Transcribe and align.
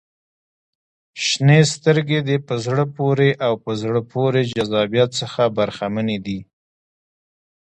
•شنې 1.25 1.59
سترګې 1.73 2.19
د 2.29 2.31
په 2.47 2.55
زړه 2.65 2.83
پورې 2.97 3.29
او 3.45 3.53
په 3.63 3.71
زړه 3.81 3.99
پورې 4.11 4.41
جذابیت 4.55 5.09
څخه 5.21 5.41
برخمنې 5.57 6.17
دي. 6.25 6.39